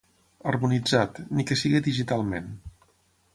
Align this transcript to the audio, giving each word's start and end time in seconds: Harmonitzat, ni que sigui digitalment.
Harmonitzat, 0.51 1.19
ni 1.39 1.45
que 1.51 1.59
sigui 1.63 1.83
digitalment. 1.89 2.49